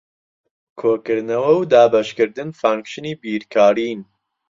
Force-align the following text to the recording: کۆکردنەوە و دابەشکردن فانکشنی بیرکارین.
کۆکردنەوە 0.79 1.51
و 1.59 1.61
دابەشکردن 1.71 2.49
فانکشنی 2.61 3.13
بیرکارین. 3.21 3.99